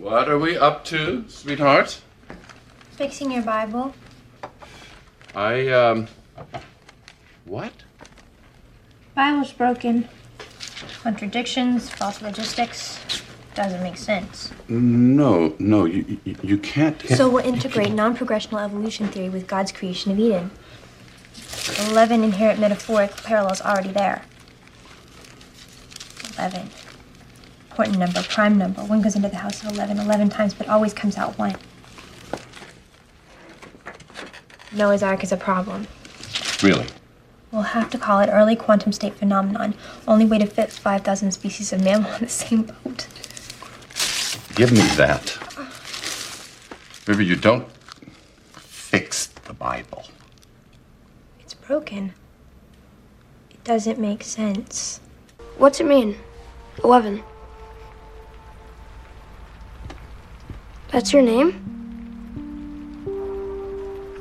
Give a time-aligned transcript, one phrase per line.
[0.00, 2.00] What are we up to, sweetheart?
[2.92, 3.92] Fixing your Bible.
[5.34, 6.08] I, um.
[7.44, 7.74] What?
[9.14, 10.08] Bible's broken.
[11.02, 12.98] Contradictions, false logistics.
[13.54, 14.50] Doesn't make sense.
[14.70, 16.98] No, no, you, you, you can't.
[17.08, 20.50] So we'll integrate non progressional evolution theory with God's creation of Eden.
[21.90, 24.22] 11 inherent metaphoric parallels already there.
[26.38, 26.70] 11.
[27.70, 28.82] Important number, prime number.
[28.82, 31.56] 1 goes into the house of 11 11 times, but always comes out 1.
[34.72, 35.86] Noah's Ark is a problem.
[36.62, 36.86] Really?
[37.52, 39.74] We'll have to call it early quantum state phenomenon.
[40.06, 43.06] Only way to fit 5,000 species of mammal on the same boat.
[44.54, 45.36] Give me that.
[47.06, 47.70] River, you don't
[48.52, 50.04] fix the Bible.
[51.40, 52.14] It's broken.
[53.50, 55.00] It doesn't make sense.
[55.56, 56.16] What's it mean?
[56.84, 57.22] 11.
[60.90, 61.54] That's your name?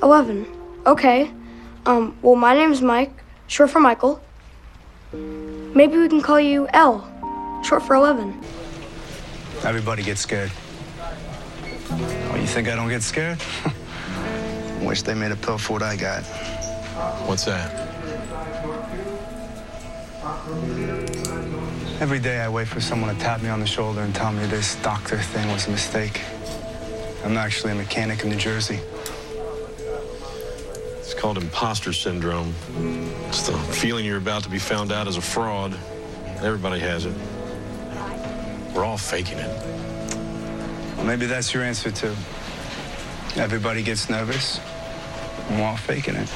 [0.04, 0.46] 11.
[0.86, 1.32] Okay.
[1.86, 3.12] Um, well, my name's Mike,
[3.48, 4.22] short for Michael.
[5.12, 7.10] Maybe we can call you L,
[7.64, 8.40] short for 11.
[9.64, 10.52] Everybody gets scared.
[11.92, 13.40] Oh, you think I don't get scared?
[14.82, 16.24] Wish they made a pill for what I got.
[17.26, 17.90] What's that?
[22.00, 24.46] Every day I wait for someone to tap me on the shoulder and tell me
[24.46, 26.22] this doctor thing was a mistake.
[27.24, 28.80] I'm actually a mechanic in New Jersey.
[31.00, 32.54] It's called imposter syndrome.
[33.28, 35.78] It's the feeling you're about to be found out as a fraud.
[36.42, 37.16] Everybody has it.
[38.74, 39.66] We're all faking it.
[40.96, 42.16] Well, maybe that's your answer, too.
[43.36, 44.60] Everybody gets nervous,
[45.50, 46.30] and we're all faking it.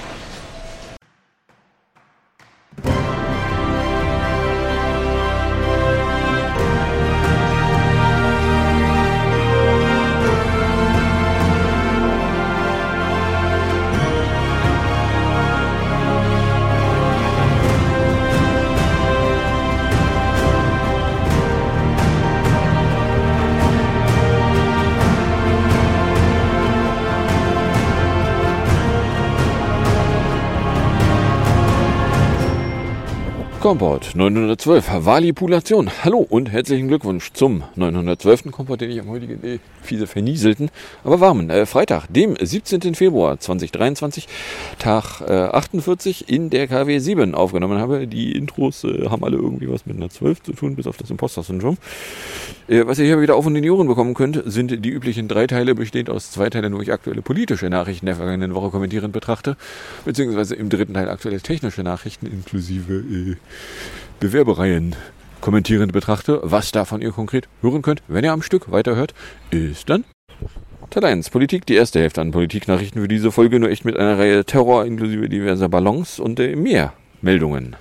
[33.64, 35.90] Komport 912, Valipulation.
[36.04, 38.52] Hallo und herzlichen Glückwunsch zum 912.
[38.52, 40.70] Komport, den ich am heutigen äh, fiese vernieselten,
[41.06, 42.94] aber warmen äh, Freitag, dem 17.
[42.94, 44.28] Februar 2023,
[44.80, 48.06] Tag äh, 48 in der KW 7 aufgenommen habe.
[48.06, 51.10] Die Intros äh, haben alle irgendwie was mit einer 12 zu tun, bis auf das
[51.10, 51.78] Imposter-Syndrom.
[52.68, 55.30] Äh, was ihr hier wieder auf und in die Ohren bekommen könnt, sind die üblichen
[55.30, 59.14] drei Teile, bestehend aus zwei Teilen, wo ich aktuelle politische Nachrichten der vergangenen Woche kommentierend
[59.14, 59.56] betrachte,
[60.04, 63.36] beziehungsweise im dritten Teil aktuelle technische Nachrichten inklusive äh,
[64.20, 64.96] Bewerbereien
[65.42, 66.40] kommentierend betrachte.
[66.44, 69.14] Was davon ihr konkret hören könnt, wenn ihr am Stück weiterhört,
[69.52, 70.06] ist dann
[70.90, 74.20] Teil 1 Politik, die erste Hälfte an Politiknachrichten für diese Folge, nur echt mit einer
[74.20, 77.76] Reihe Terror inklusive diverser Ballons und äh, mehr Meldungen.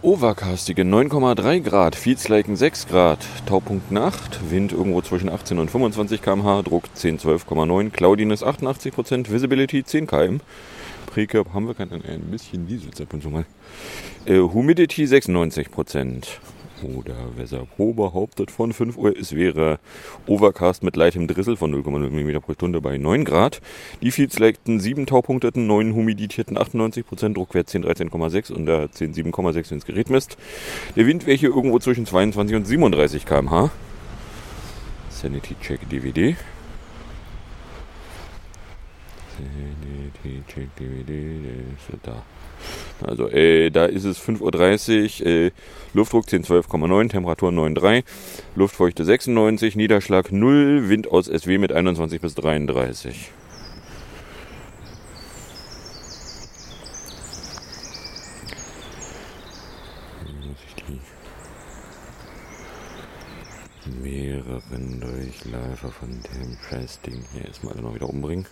[0.00, 6.62] Overcastige 9,3 Grad, Feedsliken 6 Grad, Taupunkt Nacht, Wind irgendwo zwischen 18 und 25 km/h,
[6.62, 10.40] Druck 10, 12,9, Cloudiness 88%, Visibility 10 km.
[11.08, 13.46] Precurb haben wir kein, ein bisschen Diesel ab und zu mal.
[14.26, 16.26] Äh, Humidity 96%.
[16.82, 19.80] Oder Weserpro behauptet von 5 Uhr, es wäre
[20.28, 23.60] Overcast mit leichtem Drissel von 0,0 mm pro Stunde bei 9 Grad.
[24.00, 29.70] Die Fields legten 7 Taupunkteten, 9 humiditierten 98%, Druckwert 10, 13,6 und der 10, 7,6
[29.70, 30.36] wenn das Gerät misst.
[30.94, 33.70] Der Wind wäre hier irgendwo zwischen 22 und 37 km/h.
[35.10, 36.36] Sanity Check DVD.
[39.36, 39.87] Sanity
[42.02, 42.24] da.
[43.06, 45.50] Also äh, da ist es 5.30 Uhr, äh,
[45.94, 48.04] Luftdruck 1012,9, Temperatur 9,3,
[48.56, 53.30] Luftfeuchte 96, Niederschlag 0, Wind aus SW mit 21 bis 33.
[60.24, 61.00] Muss ich die
[64.02, 68.46] mehreren Durchläufer von dem Scheißding hier erstmal noch wieder umbringen.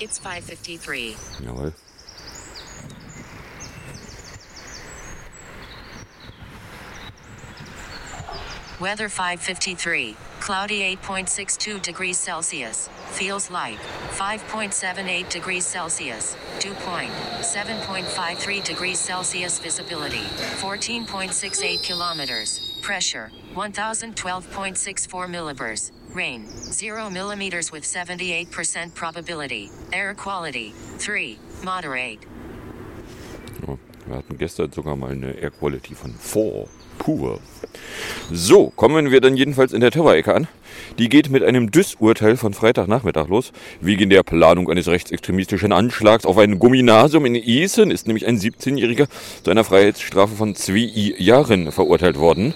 [0.00, 1.14] It's 553.
[1.42, 1.72] Jawohl.
[8.78, 10.16] Weather 553.
[10.40, 12.90] Cloudy 8.62 degrees Celsius.
[13.12, 13.78] Feels like
[14.10, 16.36] 5.78 degrees Celsius.
[16.60, 17.10] Dew point
[17.40, 19.58] 7.53 degrees Celsius.
[19.58, 20.24] Visibility
[20.60, 22.78] 14.68 kilometers.
[22.82, 25.90] Pressure 1012.64 millibars.
[26.16, 29.70] Rain 0 millimeters with 78% probability.
[29.92, 31.38] Air quality 3.
[31.62, 32.35] Moderate.
[34.36, 36.66] Hatten gestern sogar mal eine Air Quality von 4.
[36.98, 37.40] Pur.
[38.30, 40.46] So, kommen wir dann jedenfalls in der Terrorecke an.
[40.98, 43.52] Die geht mit einem DÜS-Urteil von Freitagnachmittag los.
[43.80, 49.06] Wegen der Planung eines rechtsextremistischen Anschlags auf ein Gymnasium in Essen ist nämlich ein 17-Jähriger
[49.42, 52.54] zu einer Freiheitsstrafe von zwei Jahren verurteilt worden.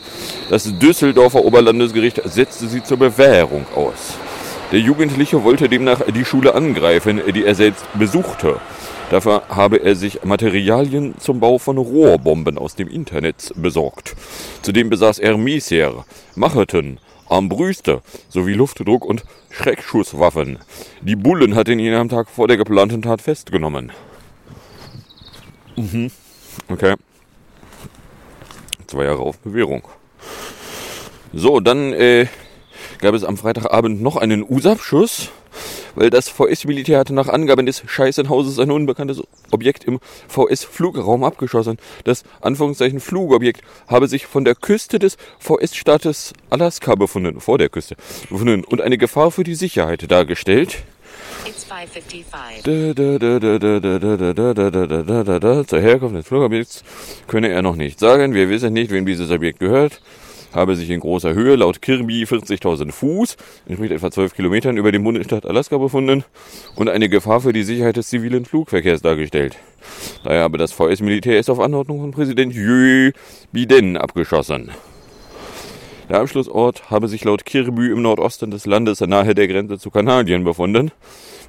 [0.50, 4.18] Das Düsseldorfer Oberlandesgericht setzte sie zur Bewährung aus.
[4.70, 8.60] Der Jugendliche wollte demnach die Schule angreifen, die er selbst besuchte.
[9.10, 14.14] Dafür habe er sich Materialien zum Bau von Rohrbomben aus dem Internet besorgt.
[14.62, 16.04] Zudem besaß er Messier,
[16.36, 20.60] Macheten, Armbrüste sowie Luftdruck- und Schreckschusswaffen.
[21.00, 23.90] Die Bullen hatten ihn am Tag vor der geplanten Tat festgenommen.
[25.76, 26.12] Mhm.
[26.68, 26.94] Okay.
[28.86, 29.82] Zwei Jahre auf Bewährung.
[31.32, 32.26] So, dann äh,
[33.00, 35.30] gab es am Freitagabend noch einen USAP-Schuss
[35.94, 41.78] weil das VS-Militär hatte nach Angaben des Scheißenhauses ein unbekanntes Objekt im VS-Flugraum abgeschossen.
[42.04, 47.96] Das Anführungszeichen Flugobjekt habe sich von der Küste des VS-Staates Alaska befunden, vor der Küste
[48.28, 50.82] befunden und eine Gefahr für die Sicherheit dargestellt.
[55.66, 56.84] Zur Herkunft des Flugobjekts
[57.26, 58.34] könne er noch nicht sagen.
[58.34, 60.00] Wir wissen nicht, wem dieses Objekt gehört
[60.52, 63.36] habe sich in großer Höhe, laut Kirby 40.000 Fuß,
[63.66, 66.24] entspricht etwa 12 Kilometern, über dem Bundesstaat Alaska befunden
[66.76, 69.56] und eine Gefahr für die Sicherheit des zivilen Flugverkehrs dargestellt.
[70.24, 73.12] Daher habe das VS-Militär es auf Anordnung von Präsident Joe
[73.52, 74.70] Biden abgeschossen.
[76.08, 80.42] Der Abschlussort habe sich laut Kirby im Nordosten des Landes nahe der Grenze zu Kanadien
[80.42, 80.90] befunden.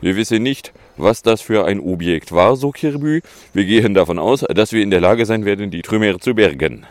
[0.01, 3.21] Wir wissen nicht, was das für ein Objekt war, so Kirby.
[3.53, 6.86] Wir gehen davon aus, dass wir in der Lage sein werden, die Trümmer zu bergen.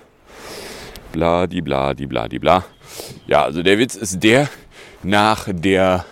[1.13, 2.65] Bla, die bla, die bla, die bla.
[3.27, 4.49] Ja, also der Witz ist der,
[5.03, 6.05] nach der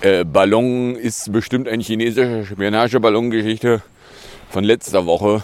[0.00, 3.82] äh, Ballon ist bestimmt eine chinesische Spionageballongeschichte
[4.50, 5.42] von letzter Woche.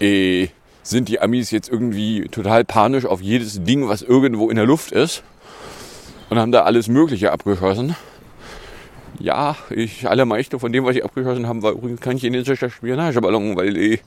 [0.00, 0.48] Äh,
[0.82, 4.92] sind die Amis jetzt irgendwie total panisch auf jedes Ding, was irgendwo in der Luft
[4.92, 5.24] ist
[6.30, 7.96] und haben da alles Mögliche abgeschossen.
[9.18, 13.56] Ja, ich alle meiste von dem, was sie abgeschossen haben, war übrigens kein chinesischer Spionageballon,
[13.56, 13.98] weil äh,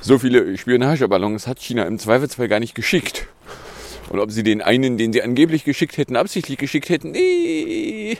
[0.00, 3.26] so viele Spionageballons hat China im Zweifelsfall gar nicht geschickt.
[4.10, 8.18] Und ob sie den einen, den sie angeblich geschickt hätten, absichtlich geschickt hätten, nee.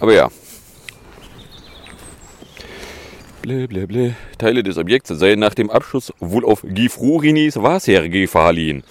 [0.00, 0.30] Aber ja.
[3.42, 4.14] Blä, blä, blä.
[4.38, 8.82] Teile des Objekts seien nach dem Abschuss wohl auf Gifrurinis Wasser gefallen.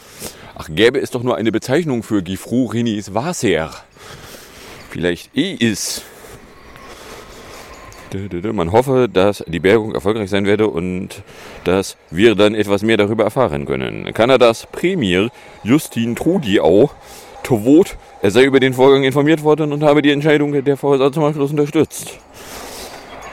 [0.55, 3.71] Ach, gäbe es doch nur eine Bezeichnung für Gifrurinis Wasser.
[4.89, 6.03] Vielleicht eh ist.
[8.53, 11.23] Man hoffe, dass die Bergung erfolgreich sein werde und
[11.63, 14.11] dass wir dann etwas mehr darüber erfahren können.
[14.13, 15.29] Kanadas Premier
[15.63, 16.89] Justin Trudeau
[17.43, 21.23] tot, er sei über den Vorgang informiert worden und habe die Entscheidung der VSA zum
[21.23, 22.19] Abschluss unterstützt.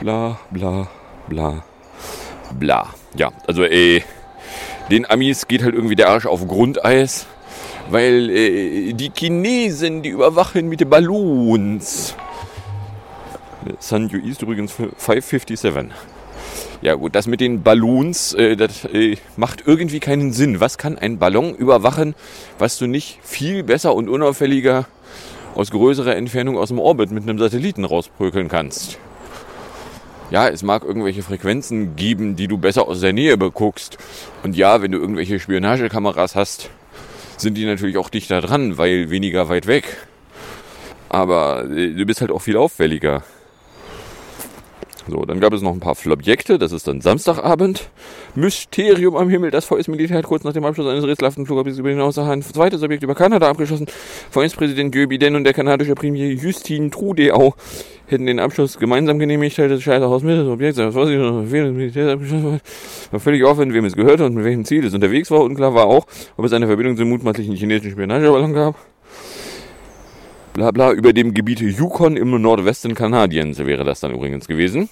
[0.00, 0.88] Bla bla
[1.28, 1.64] bla
[2.58, 2.94] bla.
[3.16, 4.02] Ja, also äh,
[4.90, 7.26] den Amis geht halt irgendwie der Arsch auf Grundeis,
[7.90, 12.14] weil äh, die Chinesen, die überwachen mit Ballons.
[13.78, 15.92] San Yu ist übrigens 557.
[16.82, 20.60] Ja gut, das mit den Ballons, äh, das äh, macht irgendwie keinen Sinn.
[20.60, 22.14] Was kann ein Ballon überwachen,
[22.58, 24.86] was du nicht viel besser und unauffälliger
[25.54, 28.98] aus größerer Entfernung aus dem Orbit mit einem Satelliten rausprökeln kannst?
[30.30, 33.98] Ja, es mag irgendwelche Frequenzen geben, die du besser aus der Nähe beguckst.
[34.42, 36.70] Und ja, wenn du irgendwelche Spionagekameras hast,
[37.36, 40.06] sind die natürlich auch dichter dran, weil weniger weit weg.
[41.08, 43.22] Aber äh, du bist halt auch viel auffälliger.
[45.06, 47.90] So, dann gab es noch ein paar Flobjekte, das ist dann Samstagabend.
[48.34, 52.00] Mysterium am Himmel, das VS-Militär hat kurz nach dem Abschluss eines rätselhaften Flugobjekts über den
[52.00, 53.86] Außerhand zweites Objekt über Kanada abgeschossen.
[54.30, 57.54] VS-Präsident Joe Biden und der kanadische Premier Justin Trudeau
[58.06, 62.60] hätten den Abschuss gemeinsam genehmigt, teilte das Scheiterhaus mit des Objekts, das war Militär abgeschossen
[63.10, 65.40] war völlig offen, wem es gehörte und mit welchem Ziel es unterwegs war.
[65.40, 66.06] Unklar war auch,
[66.36, 68.76] ob es eine Verbindung zum mutmaßlichen chinesischen Spionageballon gab
[70.54, 74.88] bla bla, über dem Gebiet Yukon im Nordwesten Kanadiens wäre das dann übrigens gewesen.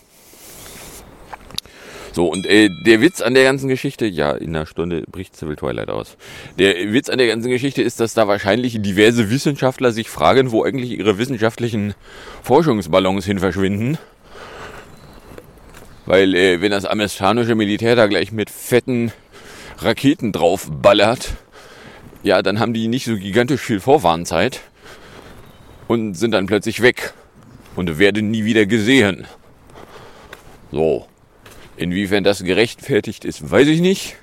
[2.12, 5.56] So, und äh, der Witz an der ganzen Geschichte, ja, in einer Stunde bricht Civil
[5.56, 6.18] Twilight aus.
[6.58, 10.62] Der Witz an der ganzen Geschichte ist, dass da wahrscheinlich diverse Wissenschaftler sich fragen, wo
[10.62, 11.94] eigentlich ihre wissenschaftlichen
[12.42, 13.96] Forschungsballons hin verschwinden.
[16.04, 19.12] Weil, äh, wenn das amerikanische Militär da gleich mit fetten
[19.78, 21.30] Raketen drauf ballert,
[22.24, 24.60] ja, dann haben die nicht so gigantisch viel Vorwarnzeit
[25.92, 27.12] und sind dann plötzlich weg
[27.76, 29.26] und werden nie wieder gesehen.
[30.70, 31.06] So.
[31.76, 34.16] Inwiefern das gerechtfertigt ist, weiß ich nicht.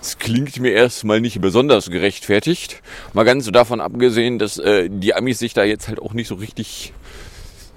[0.00, 2.82] Es klingt mir erstmal nicht besonders gerechtfertigt.
[3.12, 6.36] Mal ganz davon abgesehen, dass äh, die Amis sich da jetzt halt auch nicht so
[6.36, 6.92] richtig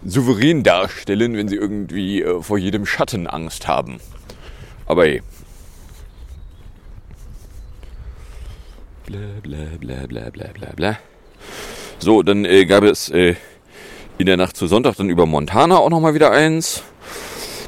[0.03, 3.99] souverän darstellen, wenn sie irgendwie äh, vor jedem Schatten Angst haben.
[4.85, 5.21] Aber hey.
[9.05, 10.97] Bla bla bla bla bla bla bla.
[11.99, 13.35] So, dann äh, gab es äh,
[14.17, 16.83] in der Nacht zu Sonntag dann über Montana auch nochmal wieder eins.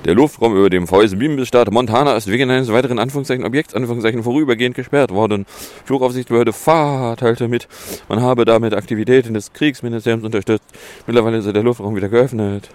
[0.05, 5.11] Der Luftraum über dem VS-Bienenstaat Montana ist wegen eines weiteren Anführungszeichen Objekts Anführungszeichen vorübergehend gesperrt
[5.11, 5.45] worden.
[5.85, 7.67] Flugaufsichtsbehörde FAA teilte mit,
[8.07, 10.63] man habe damit Aktivitäten des Kriegsministeriums unterstützt.
[11.07, 12.69] Mittlerweile ist der Luftraum wieder geöffnet.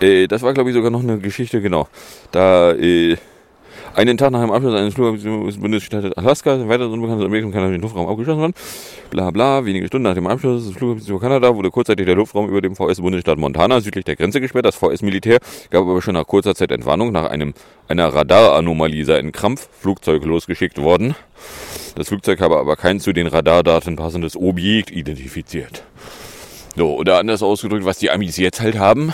[0.00, 1.88] Äh, das war, glaube ich, sogar noch eine Geschichte, genau.
[2.30, 3.16] Da äh,
[3.94, 7.82] einen Tag nach dem Abschluss eines des Bundesstaates Alaska ein weiteres unbekanntes Objekt im kanadischen
[7.82, 8.54] Luftraum abgeschossen worden.
[9.10, 12.48] Bla bla, wenige Stunden nach dem Abschluss des Flughafens über Kanada wurde kurzzeitig der Luftraum
[12.48, 14.66] über dem VS-Bundesstaat Montana südlich der Grenze gesperrt.
[14.66, 15.38] Das VS-Militär
[15.70, 17.54] gab aber schon nach kurzer Zeit Entwarnung nach einem,
[17.88, 21.14] einer Radaranomalie sei ein Krampfflugzeug losgeschickt worden.
[21.94, 25.84] Das Flugzeug habe aber kein zu den Radardaten passendes Objekt identifiziert.
[26.74, 29.12] So, oder anders ausgedrückt, was die Amis jetzt halt haben,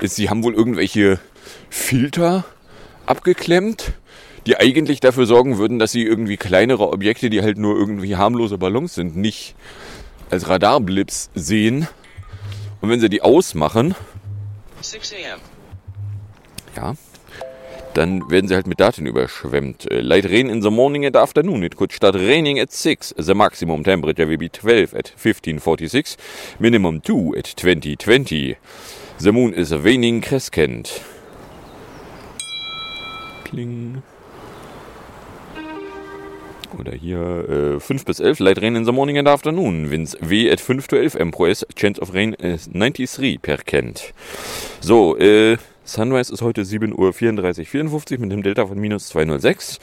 [0.00, 1.20] ist, sie haben wohl irgendwelche
[1.68, 2.46] Filter
[3.04, 3.92] abgeklemmt,
[4.46, 8.58] die eigentlich dafür sorgen würden, dass sie irgendwie kleinere Objekte, die halt nur irgendwie harmlose
[8.58, 9.54] Ballons sind, nicht
[10.30, 11.88] als Radarblips sehen.
[12.80, 13.94] Und wenn sie die ausmachen,
[14.80, 15.40] 6 a.m.
[16.76, 16.94] ja,
[17.94, 19.86] dann werden sie halt mit Daten überschwemmt.
[19.90, 21.62] Uh, light rain in the morning and afternoon.
[21.62, 23.14] It could start raining at 6.
[23.16, 26.16] The maximum temperature will be 12 at 1546.
[26.58, 28.56] Minimum 2 at 2020.
[29.18, 31.02] The moon is waning crescent.
[33.44, 34.02] Kling.
[36.78, 39.90] Oder hier äh, 5 bis 11, light rain in the morning and afternoon.
[39.90, 44.12] Winds W at 5 to 11 MPS, chance of rain is 93 per Kent.
[44.80, 49.78] So, äh, Sunrise ist heute 7.34 Uhr mit einem Delta von minus 206.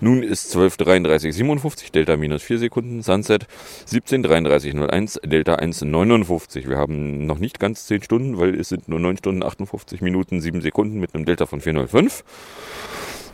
[0.00, 3.02] Nun ist 12.33 Delta minus 4 Sekunden.
[3.02, 3.48] Sunset
[3.88, 6.68] 17.33 Delta 1,59.
[6.68, 10.40] Wir haben noch nicht ganz 10 Stunden, weil es sind nur 9 Stunden, 58 Minuten,
[10.40, 12.22] 7 Sekunden mit einem Delta von 405.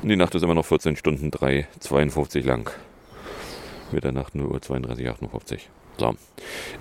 [0.02, 2.70] Und die Nacht ist immer noch 14 Stunden 3,52 lang.
[3.92, 5.68] Mitternacht 0 Uhr 32, 58.
[5.98, 6.14] So.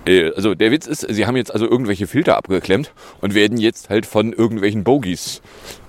[0.06, 3.90] Äh, also der Witz ist, sie haben jetzt also irgendwelche Filter abgeklemmt und werden jetzt
[3.90, 5.42] halt von irgendwelchen Bogies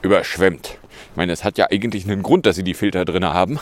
[0.02, 0.78] überschwemmt.
[1.10, 3.58] Ich meine, es hat ja eigentlich einen Grund, dass sie die Filter drin haben.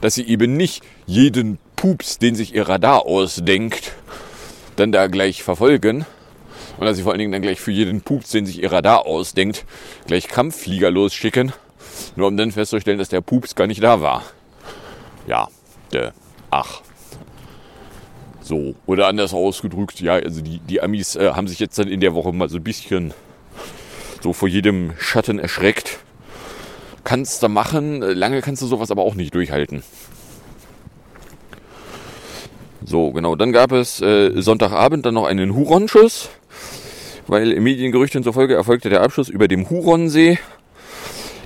[0.00, 3.92] Dass sie eben nicht jeden Pups, den sich ihr Radar ausdenkt,
[4.76, 6.06] dann da gleich verfolgen.
[6.78, 9.06] Und dass sie vor allen Dingen dann gleich für jeden Pups, den sich ihr Radar
[9.06, 9.64] ausdenkt,
[10.06, 11.52] gleich Kampfflieger losschicken.
[12.16, 14.24] Nur um dann festzustellen, dass der Pups gar nicht da war.
[15.26, 15.48] Ja,
[15.92, 16.10] äh,
[16.54, 16.82] ach.
[18.40, 22.00] So, oder anders ausgedrückt, ja, also die, die Amis äh, haben sich jetzt dann in
[22.00, 23.14] der Woche mal so ein bisschen
[24.22, 25.98] so vor jedem Schatten erschreckt.
[27.04, 29.82] Kannst du machen, lange kannst du sowas aber auch nicht durchhalten.
[32.84, 36.28] So, genau, dann gab es äh, Sonntagabend dann noch einen Huronschuss,
[37.26, 40.38] weil Mediengerüchten zufolge erfolgte der Abschuss über dem Huronsee,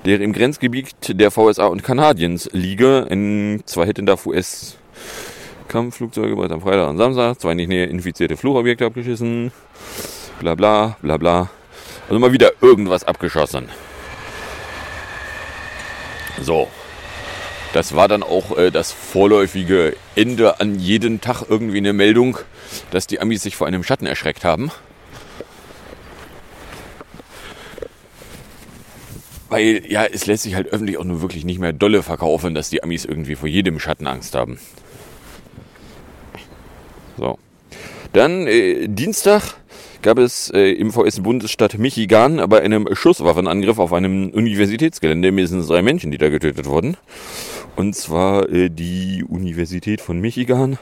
[0.05, 3.07] der im Grenzgebiet der VSA und Kanadiens liege.
[3.09, 4.77] In, zwar hätten da US
[5.69, 9.53] Kampfflugzeuge bereits am Freitag und Samstag, zwei nicht näher infizierte Flugobjekte abgeschissen,
[10.41, 11.51] bla bla bla bla.
[12.09, 13.69] Also mal wieder irgendwas abgeschossen.
[16.41, 16.69] So.
[17.75, 22.39] Das war dann auch äh, das vorläufige Ende an jeden Tag irgendwie eine Meldung,
[22.91, 24.71] dass die Amis sich vor einem Schatten erschreckt haben.
[29.51, 32.71] Weil, ja, es lässt sich halt öffentlich auch nur wirklich nicht mehr dolle verkaufen, dass
[32.71, 34.59] die Amis irgendwie vor jedem Schatten Angst haben.
[37.19, 37.39] So.
[38.13, 39.55] Dann äh, Dienstag
[40.03, 46.11] gab es äh, im VS-Bundesstaat Michigan bei einem Schusswaffenangriff auf einem Universitätsgelände mindestens drei Menschen,
[46.11, 46.97] die da getötet wurden.
[47.77, 50.79] Und zwar äh, die Universität von Michigan.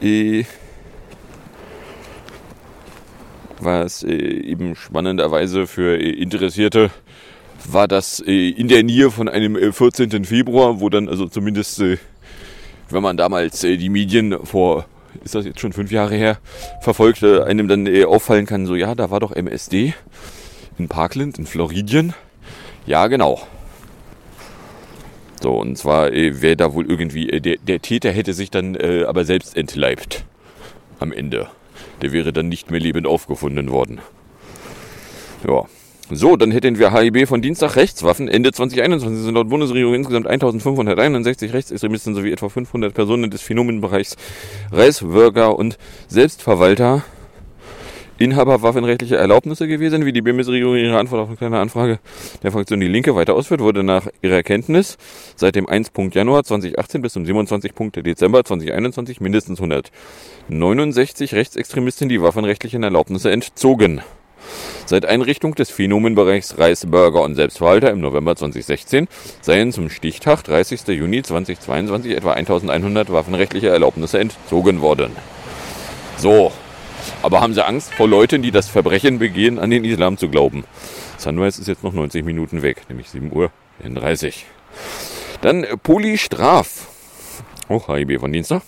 [0.00, 0.44] Äh,
[3.60, 6.90] was äh, eben spannenderweise für äh, Interessierte
[7.66, 10.24] war das äh, in der Nähe von einem äh, 14.
[10.24, 11.82] Februar, wo dann also zumindest,
[12.90, 14.86] wenn man damals die Medien vor
[15.24, 16.38] ist das jetzt schon fünf Jahre her,
[16.82, 19.94] verfolgte, einem dann auffallen kann, so ja, da war doch MSD
[20.78, 22.14] in Parkland, in Floridien.
[22.86, 23.40] Ja, genau.
[25.40, 28.74] So, und zwar äh, wäre da wohl irgendwie, äh, der, der Täter hätte sich dann
[28.74, 30.24] äh, aber selbst entleibt
[30.98, 31.48] am Ende.
[32.02, 34.00] Der wäre dann nicht mehr lebend aufgefunden worden.
[35.46, 35.66] Ja.
[36.10, 38.28] So, dann hätten wir HIB von Dienstag Rechtswaffen.
[38.28, 44.16] Ende 2021 sind laut Bundesregierung insgesamt 1561 Rechtsextremisten sowie etwa 500 Personen des Phänomenbereichs
[44.72, 45.76] Reisbürger und
[46.08, 47.04] Selbstverwalter
[48.16, 52.00] Inhaber waffenrechtlicher Erlaubnisse gewesen, wie die Bundesregierung ihre Antwort auf eine kleine Anfrage
[52.42, 54.96] der Fraktion Die Linke weiter ausführt, wurde nach ihrer Kenntnis
[55.36, 55.92] seit dem 1.
[56.12, 57.72] Januar 2018 bis zum 27.
[58.02, 64.00] Dezember 2021 mindestens 169 Rechtsextremisten die waffenrechtlichen Erlaubnisse entzogen.
[64.86, 69.08] Seit Einrichtung des Phänomenbereichs Reis, Burger und Selbstverhalter im November 2016
[69.40, 70.88] seien zum Stichtag 30.
[70.88, 75.12] Juni 2022 etwa 1100 waffenrechtliche Erlaubnisse entzogen worden.
[76.16, 76.52] So,
[77.22, 80.64] aber haben sie Angst vor Leuten, die das Verbrechen begehen, an den Islam zu glauben?
[81.16, 83.50] Sunrise ist jetzt noch 90 Minuten weg, nämlich 7 Uhr
[83.82, 84.46] 30.
[85.40, 86.88] Dann äh, Polystraf.
[87.68, 88.62] Auch HIB von Dienstag.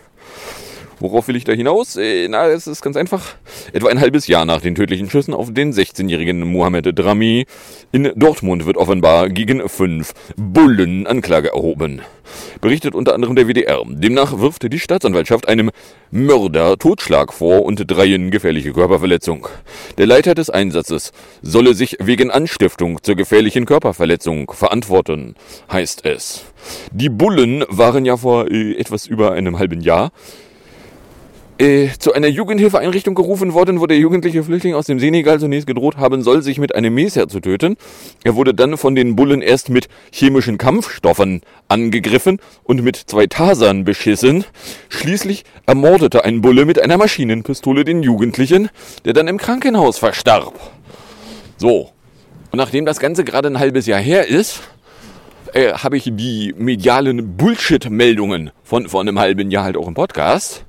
[1.02, 1.96] Worauf will ich da hinaus?
[1.96, 3.34] Äh, na, es ist ganz einfach.
[3.74, 7.48] Etwa ein halbes Jahr nach den tödlichen Schüssen auf den 16-jährigen Mohamed Drami
[7.92, 12.04] in Dortmund wird offenbar gegen fünf Bullen Anklage erhoben.
[12.62, 13.82] Berichtet unter anderem der WDR.
[13.88, 15.72] Demnach wirft die Staatsanwaltschaft einem
[16.12, 19.48] Mörder Totschlag vor und dreien gefährliche Körperverletzung.
[19.98, 25.34] Der Leiter des Einsatzes solle sich wegen Anstiftung zur gefährlichen Körperverletzung verantworten,
[25.72, 26.46] heißt es.
[26.92, 30.12] Die Bullen waren ja vor äh, etwas über einem halben Jahr
[31.62, 35.98] äh, zu einer Jugendhilfeeinrichtung gerufen worden, wo der jugendliche Flüchtling aus dem Senegal zunächst gedroht
[35.98, 37.78] haben soll, sich mit einem Messer zu töten.
[38.24, 43.84] Er wurde dann von den Bullen erst mit chemischen Kampfstoffen angegriffen und mit zwei Tasern
[43.84, 44.44] beschissen.
[44.90, 48.70] Schließlich ermordete ein Bulle mit einer Maschinenpistole den Jugendlichen,
[49.06, 50.60] der dann im Krankenhaus verstarb.
[51.58, 51.92] So.
[52.52, 54.62] Und nachdem das Ganze gerade ein halbes Jahr her ist,
[55.54, 60.66] äh, habe ich die medialen Bullshit-Meldungen von vor einem halben Jahr halt auch im Podcast,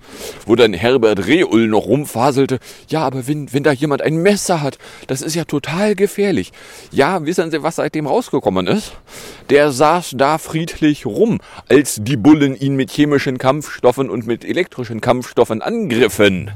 [0.47, 4.79] wo dann Herbert Rehul noch rumfaselte, ja, aber wenn, wenn da jemand ein Messer hat,
[5.07, 6.53] das ist ja total gefährlich.
[6.91, 8.93] Ja, wissen Sie, was seitdem rausgekommen ist?
[9.51, 15.01] Der saß da friedlich rum, als die Bullen ihn mit chemischen Kampfstoffen und mit elektrischen
[15.01, 16.51] Kampfstoffen angriffen.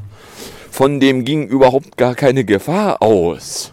[0.70, 3.72] Von dem ging überhaupt gar keine Gefahr aus.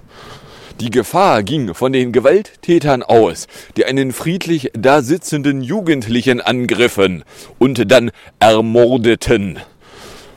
[0.84, 7.24] Die Gefahr ging von den Gewalttätern aus, die einen friedlich da sitzenden Jugendlichen angriffen
[7.58, 9.60] und dann ermordeten.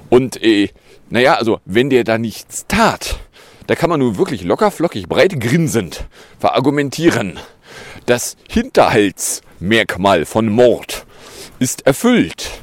[0.09, 0.69] Und, äh,
[1.11, 3.19] naja, also, wenn der da nichts tat,
[3.67, 6.05] da kann man nun wirklich locker, flockig, breit grinsend
[6.39, 7.41] verargumentieren.
[8.07, 11.07] Das Hinterhaltsmerkmal von Mord
[11.59, 12.63] ist erfüllt.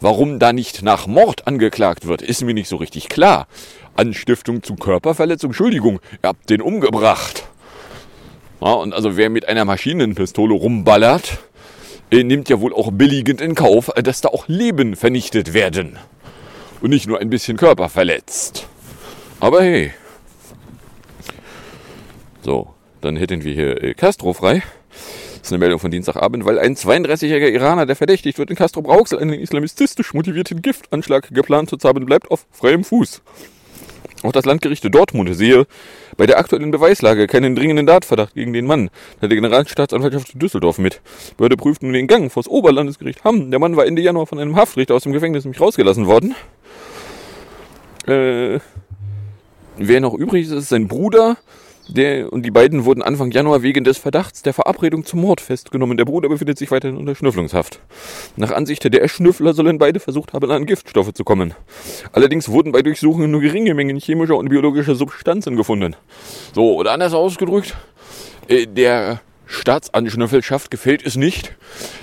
[0.00, 3.46] Warum da nicht nach Mord angeklagt wird, ist mir nicht so richtig klar.
[3.96, 5.50] Anstiftung zu Körperverletzung.
[5.50, 7.44] Entschuldigung, ihr habt den umgebracht.
[8.60, 11.38] Ja, und also wer mit einer Maschinenpistole rumballert,
[12.10, 15.98] äh, nimmt ja wohl auch billigend in Kauf, äh, dass da auch Leben vernichtet werden.
[16.80, 18.66] Und nicht nur ein bisschen Körper verletzt.
[19.40, 19.92] Aber hey.
[22.42, 24.62] So, dann hätten wir hier äh, Castro frei.
[25.38, 28.80] Das ist eine Meldung von Dienstagabend, weil ein 32-jähriger Iraner, der verdächtigt wird, in Castro
[28.80, 33.20] Brauxel einen islamistisch motivierten Giftanschlag geplant zu haben, bleibt auf freiem Fuß.
[34.24, 35.66] Auch das Landgericht Dortmund sehe
[36.16, 38.88] bei der aktuellen Beweislage keinen dringenden Tatverdacht gegen den Mann,
[39.20, 41.02] teilte die Generalstaatsanwaltschaft Düsseldorf mit.
[41.36, 43.50] Behörde prüft nun den Gang vor das Oberlandesgericht Hamm.
[43.50, 46.34] Der Mann war Ende Januar von einem Haftrichter aus dem Gefängnis nämlich rausgelassen worden.
[48.06, 48.60] Äh,
[49.76, 51.36] wer noch übrig ist, ist sein Bruder.
[51.88, 55.96] Der, und die beiden wurden Anfang Januar wegen des Verdachts der Verabredung zum Mord festgenommen.
[55.96, 57.80] Der Bruder befindet sich weiterhin unter Schnüfflungshaft.
[58.36, 61.54] Nach Ansicht der Schnüffler sollen beide versucht haben, an Giftstoffe zu kommen.
[62.12, 65.94] Allerdings wurden bei Durchsuchungen nur geringe Mengen chemischer und biologischer Substanzen gefunden.
[66.54, 67.76] So, oder anders ausgedrückt,
[68.48, 71.54] äh, der Staatsanschnüffelschaft gefällt es nicht,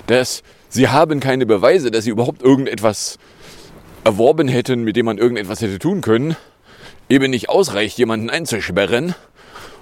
[0.06, 3.18] dass sie haben keine Beweise, dass sie überhaupt irgendetwas
[4.04, 6.36] erworben hätten, mit dem man irgendetwas hätte tun können.
[7.08, 9.14] Eben nicht ausreicht, jemanden einzusperren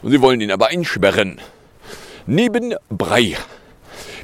[0.03, 1.41] und sie wollen ihn aber einsperren.
[2.27, 3.37] Neben Brei.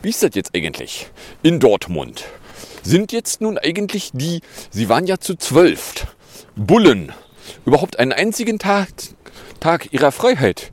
[0.03, 1.09] Wie ist das jetzt eigentlich?
[1.43, 2.25] In Dortmund
[2.83, 6.07] sind jetzt nun eigentlich die, sie waren ja zu zwölf,
[6.55, 7.13] Bullen,
[7.65, 8.89] überhaupt einen einzigen Tag,
[9.61, 10.73] Tag ihrer Freiheit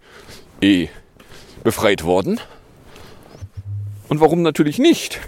[0.61, 0.87] eh,
[1.63, 2.39] befreit worden?
[4.09, 5.19] Und warum natürlich nicht?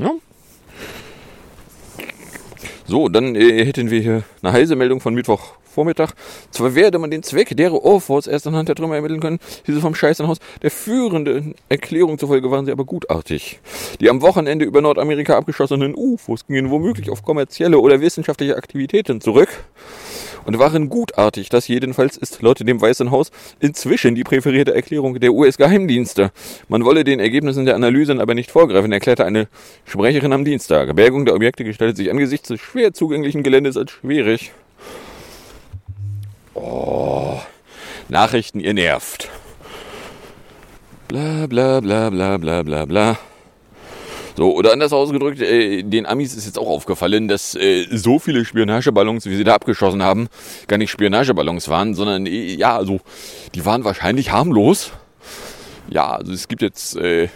[0.00, 0.12] Ja.
[2.86, 5.14] So, dann äh, hätten wir hier eine heiße Meldung von
[5.72, 6.12] Mittwochvormittag.
[6.50, 9.94] Zwar werde man den Zweck der Ohrforts erst anhand der Trümmer ermitteln können, diese vom
[9.94, 10.38] Scheißenhaus.
[10.62, 13.60] Der führenden Erklärung zufolge waren sie aber gutartig.
[14.00, 19.48] Die am Wochenende über Nordamerika abgeschossenen UFOs gingen womöglich auf kommerzielle oder wissenschaftliche Aktivitäten zurück
[20.44, 21.48] und waren gutartig.
[21.48, 23.30] Das jedenfalls ist laut dem Weißen Haus
[23.60, 26.32] inzwischen die präferierte Erklärung der US-Geheimdienste.
[26.68, 29.48] Man wolle den Ergebnissen der Analysen aber nicht vorgreifen, erklärte eine
[29.84, 30.94] Sprecherin am Dienstag.
[30.96, 34.52] Bergung der Objekte gestaltet sich angesichts des schwer zugänglichen Geländes als schwierig.
[36.54, 37.38] Oh,
[38.08, 39.30] Nachrichten, ihr nervt.
[41.08, 43.18] Bla bla bla bla bla bla bla.
[44.36, 48.44] So, oder anders ausgedrückt, äh, den Amis ist jetzt auch aufgefallen, dass äh, so viele
[48.44, 50.28] Spionageballons, wie sie da abgeschossen haben,
[50.68, 53.00] gar nicht Spionageballons waren, sondern äh, ja, also
[53.54, 54.92] die waren wahrscheinlich harmlos.
[55.90, 57.28] Ja, also es gibt jetzt äh,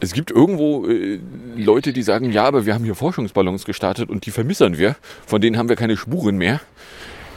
[0.00, 1.20] es gibt irgendwo äh,
[1.56, 4.96] Leute, die sagen, ja, aber wir haben hier Forschungsballons gestartet und die vermissern wir.
[5.26, 6.60] Von denen haben wir keine Spuren mehr.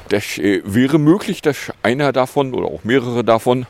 [0.10, 3.66] Das äh, wäre möglich, dass einer davon oder auch mehrere davon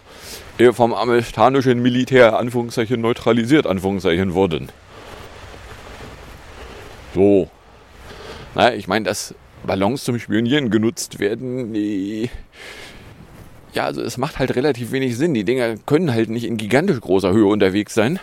[0.57, 4.69] äh, vom amerikanischen Militär Anführungszeichen neutralisiert Anführungszeichen wurden.
[7.15, 7.49] So.
[8.53, 9.33] Na, ich meine, dass
[9.65, 12.29] Ballons zum Spionieren genutzt werden, nee.
[13.73, 15.33] ja, also es macht halt relativ wenig Sinn.
[15.33, 18.19] Die Dinger können halt nicht in gigantisch großer Höhe unterwegs sein.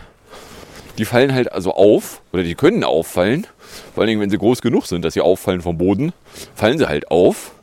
[0.99, 3.49] Die fallen halt also auf, oder die können auffallen.
[3.95, 6.13] Vor allen Dingen, wenn sie groß genug sind, dass sie auffallen vom Boden,
[6.55, 7.54] fallen sie halt auf.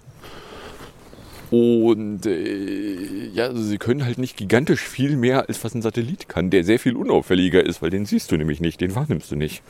[1.51, 6.29] Und äh, ja, also sie können halt nicht gigantisch viel mehr, als was ein Satellit
[6.29, 9.35] kann, der sehr viel unauffälliger ist, weil den siehst du nämlich nicht, den wahrnimmst du
[9.35, 9.61] nicht.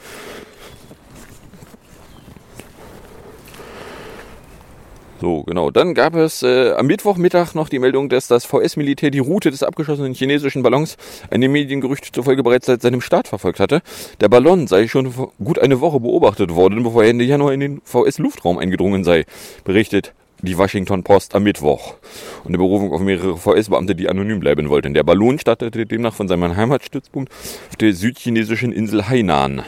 [5.20, 5.70] So, genau.
[5.70, 9.64] Dann gab es äh, am Mittwochmittag noch die Meldung, dass das VS-Militär die Route des
[9.64, 10.98] abgeschossenen chinesischen Ballons
[11.32, 13.82] einem Mediengerücht zufolge bereits seit seinem Start verfolgt hatte.
[14.20, 15.14] Der Ballon sei schon
[15.44, 19.26] gut eine Woche beobachtet worden, bevor er Ende Januar in den VS-Luftraum eingedrungen sei,
[19.64, 21.96] berichtet die Washington Post am Mittwoch.
[22.44, 24.94] Und der Berufung auf mehrere VS-Beamte, die anonym bleiben wollten.
[24.94, 27.32] Der Ballon startete demnach von seinem Heimatstützpunkt
[27.70, 29.64] auf der südchinesischen Insel Hainan.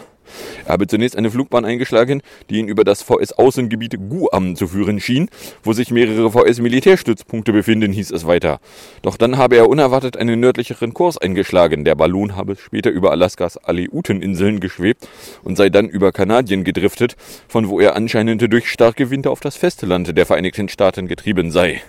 [0.65, 5.29] Er habe zunächst eine Flugbahn eingeschlagen, die ihn über das VS-Außengebiet Guam zu führen schien,
[5.63, 8.59] wo sich mehrere VS-Militärstützpunkte befinden, hieß es weiter.
[9.01, 11.85] Doch dann habe er unerwartet einen nördlicheren Kurs eingeschlagen.
[11.85, 15.07] Der Ballon habe später über Alaskas Aleuten-Inseln geschwebt
[15.43, 17.15] und sei dann über Kanadien gedriftet,
[17.47, 21.81] von wo er anscheinend durch starke Winde auf das Festland der Vereinigten Staaten getrieben sei.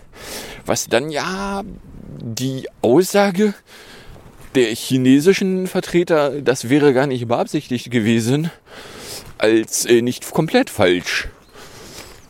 [0.66, 1.62] Was dann ja
[2.20, 3.54] die Aussage
[4.54, 8.50] der chinesischen Vertreter, das wäre gar nicht beabsichtigt gewesen,
[9.38, 11.28] als äh, nicht komplett falsch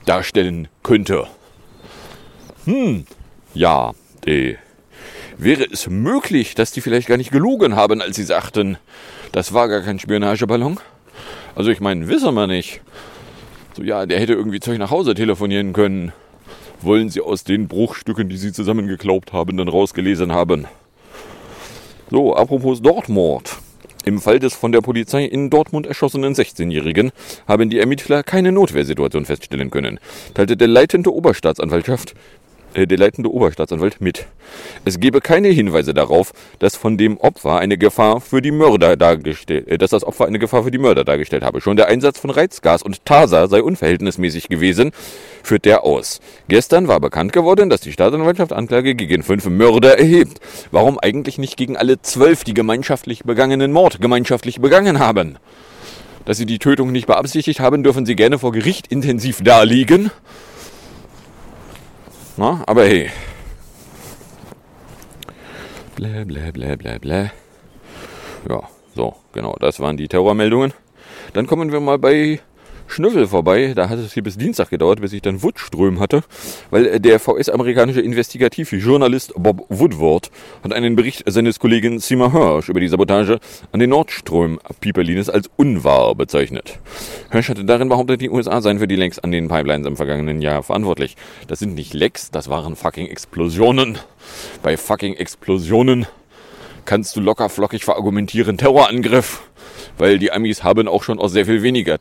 [0.06, 1.26] darstellen könnte.
[2.64, 3.06] Hm,
[3.52, 3.92] ja,
[4.26, 4.54] äh,
[5.36, 8.78] wäre es möglich, dass die vielleicht gar nicht gelogen haben, als sie sagten,
[9.32, 10.80] das war gar kein Spionageballon?
[11.54, 12.80] Also ich meine, wissen wir nicht.
[13.76, 16.12] So ja, der hätte irgendwie Zeug nach Hause telefonieren können.
[16.80, 20.66] Wollen sie aus den Bruchstücken, die sie zusammengeklaubt haben, dann rausgelesen haben?
[22.10, 23.56] So, apropos Dortmund.
[24.04, 27.10] Im Fall des von der Polizei in Dortmund erschossenen 16-Jährigen
[27.48, 29.98] haben die Ermittler keine Notwehrsituation feststellen können,
[30.34, 32.14] teilte der leitende Oberstaatsanwaltschaft
[32.74, 34.26] äh, der leitende Oberstaatsanwalt mit.
[34.84, 39.68] Es gebe keine Hinweise darauf, dass von dem Opfer eine Gefahr für die Mörder dargestellt,
[39.68, 41.60] äh, dass das Opfer eine Gefahr für die Mörder dargestellt habe.
[41.60, 44.92] Schon der Einsatz von Reizgas und Taser sei unverhältnismäßig gewesen,
[45.42, 46.20] führt der aus.
[46.48, 50.40] Gestern war bekannt geworden, dass die Staatsanwaltschaft Anklage gegen fünf Mörder erhebt.
[50.70, 55.38] Warum eigentlich nicht gegen alle zwölf, die gemeinschaftlich begangenen Mord gemeinschaftlich begangen haben?
[56.24, 60.10] Dass sie die Tötung nicht beabsichtigt haben, dürfen sie gerne vor Gericht intensiv darlegen.
[62.36, 63.10] Na, aber hey.
[65.96, 67.30] Blä, blä, blä, blä, blä.
[68.48, 68.62] Ja,
[68.96, 70.72] so, genau, das waren die Terrormeldungen.
[71.32, 72.40] Dann kommen wir mal bei
[72.86, 73.72] Schnüffel vorbei.
[73.74, 76.22] Da hat es hier bis Dienstag gedauert, bis ich dann Woodström hatte,
[76.70, 80.30] weil äh, der VS-amerikanische Investigativjournalist Bob Woodward
[80.62, 83.40] hat einen Bericht seines Kollegen Seymour Hirsch über die Sabotage
[83.72, 86.78] an den Nordström-Pipelines als unwahr bezeichnet.
[87.30, 90.42] Hirsch hatte darin behauptet, die USA seien für die Lecks an den Pipelines im vergangenen
[90.42, 91.16] Jahr verantwortlich.
[91.48, 93.98] Das sind nicht Lecks, das waren fucking Explosionen.
[94.62, 96.06] Bei fucking Explosionen
[96.84, 99.42] kannst du locker flockig verargumentieren Terrorangriff
[99.98, 102.00] weil die Amis haben auch schon aus sehr viel weniger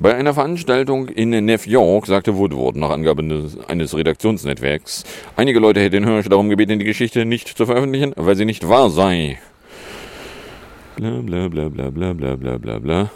[0.00, 3.22] Bei einer Veranstaltung in New York sagte Woodward nach Angabe
[3.66, 5.02] eines Redaktionsnetzwerks,
[5.34, 8.90] einige Leute hätten Hirsch darum gebeten, die Geschichte nicht zu veröffentlichen, weil sie nicht wahr
[8.90, 9.40] sei.
[10.96, 13.10] Bla bla bla bla bla bla bla bla bla.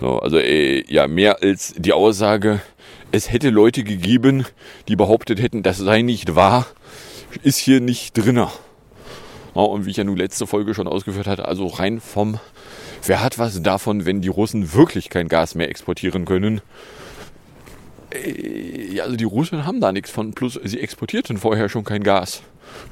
[0.00, 2.60] So, also äh, ja, mehr als die Aussage,
[3.12, 4.44] es hätte Leute gegeben,
[4.88, 6.66] die behauptet hätten, das sei nicht wahr,
[7.42, 8.48] ist hier nicht drinne.
[9.54, 12.38] Ja, und wie ich ja nun letzte Folge schon ausgeführt hatte, also rein vom,
[13.04, 16.60] wer hat was davon, wenn die Russen wirklich kein Gas mehr exportieren können?
[18.12, 22.02] Äh, Ja, also die Russen haben da nichts von, plus sie exportierten vorher schon kein
[22.02, 22.42] Gas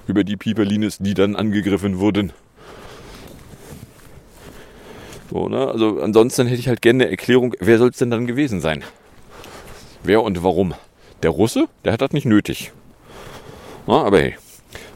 [0.06, 2.32] über die Piperlines, die dann angegriffen wurden.
[5.30, 5.68] So, ne?
[5.68, 8.84] Also ansonsten hätte ich halt gerne eine Erklärung, wer soll es denn dann gewesen sein?
[10.06, 10.74] Wer und warum?
[11.24, 11.66] Der Russe?
[11.84, 12.70] Der hat das nicht nötig.
[13.88, 14.36] Na, aber hey.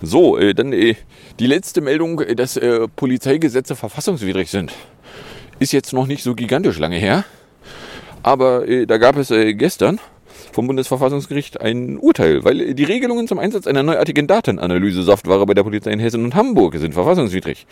[0.01, 0.95] So, äh, dann äh,
[1.41, 4.73] die letzte Meldung, äh, dass äh, Polizeigesetze verfassungswidrig sind.
[5.59, 7.25] Ist jetzt noch nicht so gigantisch lange her.
[8.23, 9.99] Aber äh, da gab es äh, gestern
[10.53, 15.93] vom Bundesverfassungsgericht ein Urteil, weil die Regelungen zum Einsatz einer neuartigen Datenanalyse-Software bei der Polizei
[15.93, 17.67] in Hessen und Hamburg sind verfassungswidrig.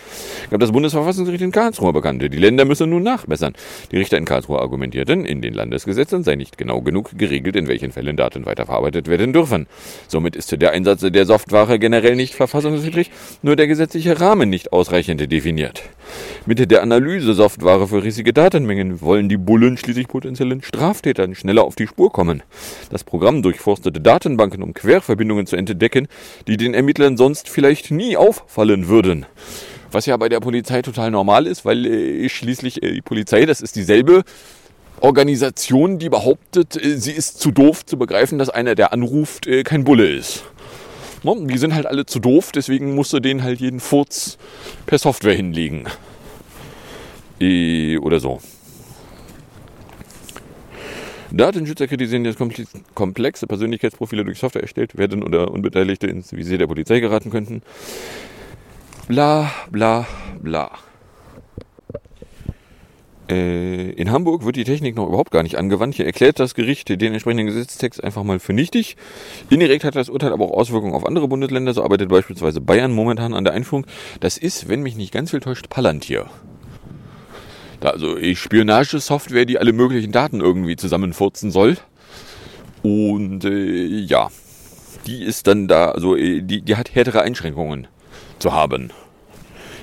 [0.50, 2.30] Gab das Bundesverfassungsgericht in Karlsruhe bekannte.
[2.30, 3.54] Die Länder müssen nun nachbessern.
[3.90, 7.92] Die Richter in Karlsruhe argumentierten, in den Landesgesetzen sei nicht genau genug geregelt, in welchen
[7.92, 9.66] Fällen Daten weiterverarbeitet werden dürfen.
[10.06, 13.10] Somit ist der Einsatz der Software generell nicht verfassungswidrig,
[13.42, 15.82] nur der gesetzliche Rahmen nicht ausreichend definiert.
[16.46, 21.86] Mit der Analyse-Software für riesige Datenmengen wollen die Bullen schließlich potenziellen Straftätern schneller auf die
[21.86, 22.42] Spur kommen.
[22.90, 26.08] Das Programm durchforstete Datenbanken, um Querverbindungen zu entdecken,
[26.46, 29.26] die den Ermittlern sonst vielleicht nie auffallen würden.
[29.90, 33.60] Was ja bei der Polizei total normal ist, weil äh, schließlich äh, die Polizei, das
[33.60, 34.22] ist dieselbe
[35.00, 39.62] Organisation, die behauptet, äh, sie ist zu doof zu begreifen, dass einer, der anruft, äh,
[39.62, 40.44] kein Bulle ist.
[41.22, 41.46] Ne?
[41.46, 44.38] Die sind halt alle zu doof, deswegen musst du denen halt jeden Furz
[44.86, 45.84] per Software hinlegen.
[48.00, 48.40] Oder so.
[51.30, 52.36] Datenschützer kritisieren, dass
[52.94, 57.62] komplexe Persönlichkeitsprofile durch Software erstellt werden oder Unbeteiligte ins Visier der Polizei geraten könnten.
[59.08, 60.06] Bla bla
[60.40, 60.70] bla.
[63.30, 65.94] Äh, in Hamburg wird die Technik noch überhaupt gar nicht angewandt.
[65.94, 68.96] Hier erklärt das Gericht den entsprechenden Gesetzestext einfach mal für nichtig.
[69.50, 71.74] Indirekt hat das Urteil aber auch Auswirkungen auf andere Bundesländer.
[71.74, 73.86] So arbeitet beispielsweise Bayern momentan an der Einführung.
[74.20, 76.30] Das ist, wenn mich nicht ganz viel täuscht, Palantir.
[77.80, 81.76] Also eh, Spionagesoftware, die alle möglichen Daten irgendwie zusammenfurzen soll.
[82.82, 84.28] Und äh, ja,
[85.06, 87.86] die ist dann da, also äh, die, die hat härtere Einschränkungen
[88.38, 88.90] zu haben.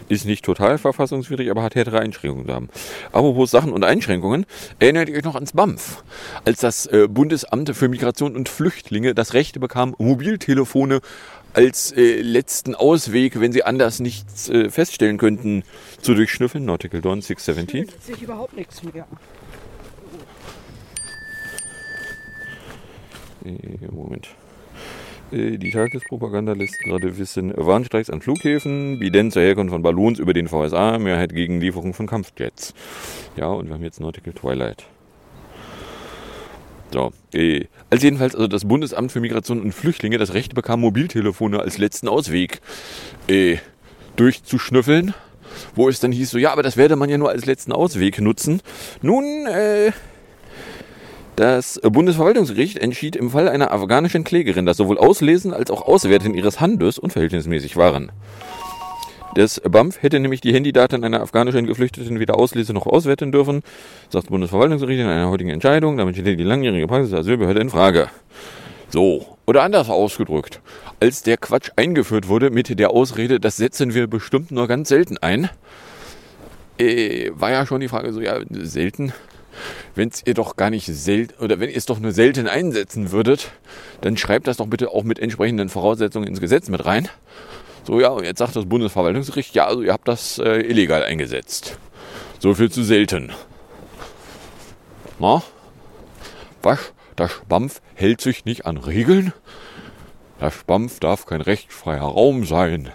[0.07, 2.69] Ist nicht total verfassungswidrig, aber hat härtere Einschränkungen zu haben.
[3.11, 4.45] Apropos Sachen und Einschränkungen,
[4.79, 6.03] erinnert ihr euch noch ans BAMF,
[6.43, 11.01] als das äh, Bundesamt für Migration und Flüchtlinge das Recht bekam, Mobiltelefone
[11.53, 15.63] als äh, letzten Ausweg, wenn sie anders nichts äh, feststellen könnten,
[16.01, 16.65] zu durchschnüffeln.
[16.65, 17.87] Nautical Dawn 617.
[17.87, 19.07] Jetzt sehe ich überhaupt nichts mehr.
[23.45, 24.27] Äh, Moment.
[25.35, 30.33] Äh, Die Tagespropaganda lässt gerade wissen, Warnstreiks an Flughäfen, Biden zur Herkunft von Ballons über
[30.33, 32.73] den VSA, Mehrheit gegen Lieferung von Kampfjets.
[33.35, 34.85] Ja, und wir haben jetzt Nautical Twilight.
[36.93, 41.59] So, äh, als jedenfalls also das Bundesamt für Migration und Flüchtlinge das Recht bekam, Mobiltelefone
[41.59, 42.61] als letzten Ausweg
[43.27, 43.57] äh,
[44.15, 45.13] durchzuschnüffeln,
[45.75, 48.21] wo es dann hieß so, ja, aber das werde man ja nur als letzten Ausweg
[48.21, 48.61] nutzen.
[49.01, 49.91] Nun, äh,
[51.35, 56.59] das Bundesverwaltungsgericht entschied im Fall einer afghanischen Klägerin, dass sowohl Auslesen als auch Auswerten ihres
[56.61, 58.11] Handys unverhältnismäßig waren.
[59.35, 63.63] Das BAMF hätte nämlich die Handydaten einer afghanischen Geflüchteten weder auslesen noch auswerten dürfen,
[64.03, 65.97] sagt das Bundesverwaltungsgericht in einer heutigen Entscheidung.
[65.97, 68.07] Damit steht die langjährige Praxis der Asylbehörde in Frage.
[68.87, 70.61] So, oder anders ausgedrückt.
[71.01, 75.17] Als der Quatsch eingeführt wurde mit der Ausrede, das setzen wir bestimmt nur ganz selten
[75.17, 75.49] ein,
[76.79, 79.11] äh, war ja schon die Frage so, ja, selten.
[79.95, 83.11] Wenn es ihr doch gar nicht selten, oder wenn ihr es doch nur selten einsetzen
[83.11, 83.51] würdet,
[84.01, 87.07] dann schreibt das doch bitte auch mit entsprechenden Voraussetzungen ins Gesetz mit rein.
[87.85, 91.77] So, ja, und jetzt sagt das Bundesverwaltungsgericht, ja, also ihr habt das äh, illegal eingesetzt.
[92.39, 93.31] So viel zu selten.
[95.19, 95.43] Na?
[96.61, 96.93] Was?
[97.15, 99.33] Das Spampf hält sich nicht an Regeln?
[100.39, 102.91] Das Spampf darf kein rechtsfreier Raum sein.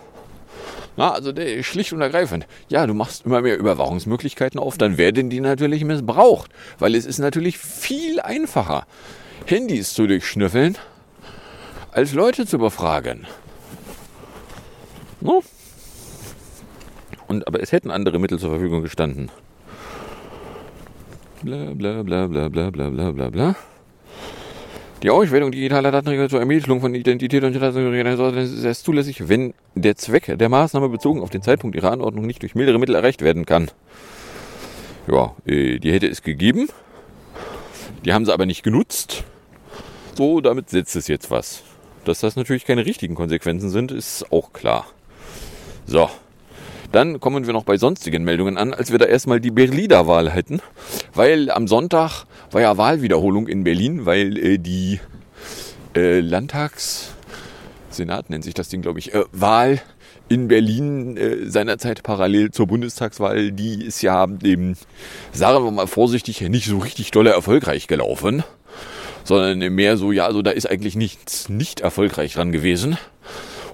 [0.97, 2.47] Na, also der schlicht und ergreifend.
[2.69, 6.51] Ja, du machst immer mehr Überwachungsmöglichkeiten auf, dann werden die natürlich missbraucht.
[6.79, 8.87] Weil es ist natürlich viel einfacher,
[9.47, 10.77] Handys zu durchschnüffeln,
[11.93, 13.27] als Leute zu befragen.
[15.21, 15.43] No?
[17.29, 19.31] Und, aber es hätten andere Mittel zur Verfügung gestanden.
[21.43, 23.57] Bla bla bla bla bla bla bla bla bla.
[25.03, 29.97] Die Auswertung digitaler Datenregeln zur Ermittlung von Identität und Staatsangehörigkeit ist erst zulässig, wenn der
[29.97, 33.47] Zweck der Maßnahme bezogen auf den Zeitpunkt ihrer Anordnung nicht durch mildere Mittel erreicht werden
[33.47, 33.71] kann.
[35.11, 36.69] Ja, äh, die hätte es gegeben.
[38.05, 39.25] Die haben sie aber nicht genutzt.
[40.17, 41.63] So, damit setzt es jetzt was.
[42.05, 44.87] Dass das natürlich keine richtigen Konsequenzen sind, ist auch klar.
[45.87, 46.11] So,
[46.93, 50.31] dann kommen wir noch bei sonstigen Meldungen an, als wir da erstmal die Berliner Wahl
[50.31, 50.61] hätten.
[51.15, 55.01] Weil am Sonntag war ja Wahlwiederholung in Berlin, weil äh, die
[55.97, 57.15] äh, Landtags...
[57.93, 59.81] Senat nennt sich das Ding, glaube ich, äh, Wahl
[60.29, 64.77] in Berlin äh, seinerzeit parallel zur Bundestagswahl, die ist ja dem,
[65.33, 68.45] sagen wir mal vorsichtig, nicht so richtig dolle erfolgreich gelaufen,
[69.25, 72.97] sondern mehr so, ja, also da ist eigentlich nichts nicht erfolgreich dran gewesen.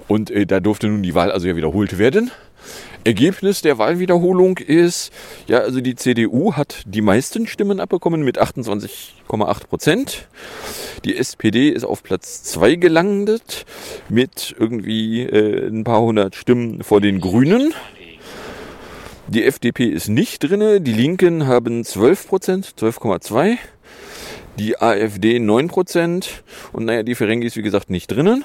[0.08, 2.30] Und äh, da durfte nun die Wahl also ja wiederholt werden.
[3.06, 5.12] Ergebnis der Wahlwiederholung ist,
[5.46, 10.26] ja, also die CDU hat die meisten Stimmen abbekommen mit 28,8 Prozent.
[11.04, 13.64] Die SPD ist auf Platz 2 gelandet
[14.08, 17.72] mit irgendwie äh, ein paar hundert Stimmen vor den Grünen.
[19.28, 20.80] Die FDP ist nicht drinne.
[20.80, 23.56] Die Linken haben 12 Prozent, 12,2.
[24.58, 26.42] Die AfD 9 Prozent.
[26.72, 28.44] Und naja, die Ferengi ist wie gesagt nicht drinnen.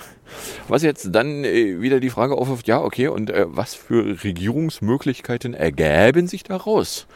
[0.68, 5.54] Was jetzt dann äh, wieder die Frage aufwirft, ja, okay, und äh, was für Regierungsmöglichkeiten
[5.54, 7.08] ergäben sich daraus?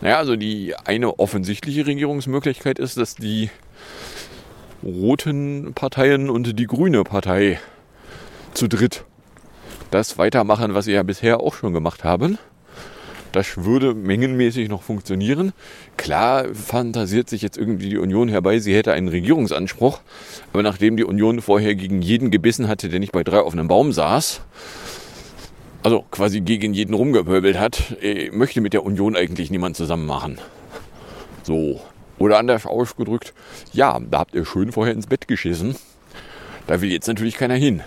[0.00, 3.50] Naja, also die eine offensichtliche Regierungsmöglichkeit ist, dass die
[4.82, 7.58] roten Parteien und die grüne Partei
[8.52, 9.04] zu dritt
[9.90, 12.38] das weitermachen, was sie ja bisher auch schon gemacht haben.
[13.34, 15.52] Das würde mengenmäßig noch funktionieren.
[15.96, 20.02] Klar fantasiert sich jetzt irgendwie die Union herbei, sie hätte einen Regierungsanspruch.
[20.52, 23.66] Aber nachdem die Union vorher gegen jeden gebissen hatte, der nicht bei drei auf einem
[23.66, 24.40] Baum saß,
[25.82, 30.38] also quasi gegen jeden rumgepöbelt hat, äh, möchte mit der Union eigentlich niemand zusammen machen.
[31.42, 31.80] So.
[32.20, 33.34] Oder anders ausgedrückt,
[33.72, 35.74] ja, da habt ihr schön vorher ins Bett geschissen.
[36.68, 37.82] Da will jetzt natürlich keiner hin.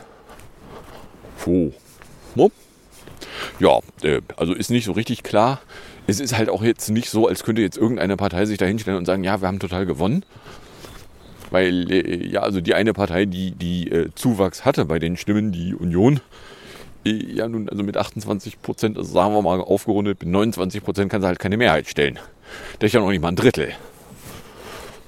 [1.38, 1.72] So.
[2.36, 2.52] No?
[3.60, 5.62] Ja, äh, also ist nicht so richtig klar.
[6.06, 8.98] Es ist halt auch jetzt nicht so, als könnte jetzt irgendeine Partei sich da hinstellen
[8.98, 10.24] und sagen, ja, wir haben total gewonnen.
[11.50, 15.52] Weil, äh, ja, also die eine Partei, die, die äh, Zuwachs hatte bei den Stimmen,
[15.52, 16.20] die Union,
[17.06, 21.22] ja nun, also mit 28 Prozent, also sagen wir mal aufgerundet, mit 29 Prozent kann
[21.22, 22.20] sie halt keine Mehrheit stellen.
[22.80, 23.74] Das ist ja noch nicht mal ein Drittel.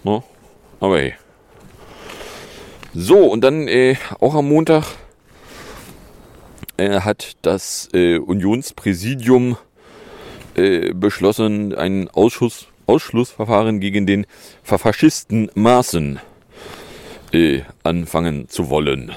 [0.03, 0.23] No?
[0.79, 1.13] Aber hey.
[2.93, 4.85] So, und dann äh, auch am Montag
[6.79, 9.57] äh, hat das äh, Unionspräsidium
[10.55, 14.25] äh, beschlossen, ein Ausschuss, Ausschlussverfahren gegen den
[14.63, 16.19] Verfaschisten Maaßen
[17.33, 19.11] äh, anfangen zu wollen.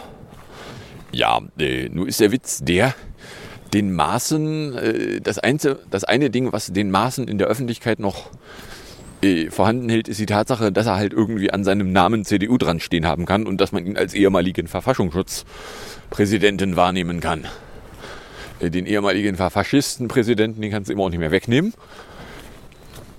[1.12, 2.94] Ja, äh, nur ist der Witz der,
[3.72, 8.30] den Maßen, äh, das, einzige, das eine Ding, was den Maßen in der Öffentlichkeit noch
[9.50, 13.06] vorhanden hält, ist die Tatsache, dass er halt irgendwie an seinem Namen CDU dran stehen
[13.06, 14.66] haben kann und dass man ihn als ehemaligen
[16.12, 17.46] Verfassungsschutzpräsidenten wahrnehmen kann.
[18.60, 21.74] Den ehemaligen Verfaschistenpräsidenten, den kannst du immer auch nicht mehr wegnehmen.